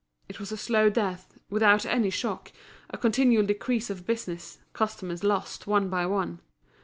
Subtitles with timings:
[0.27, 2.51] It was a slow death, without any shock,
[2.89, 6.39] a continual decrease of business, customers lost one by one.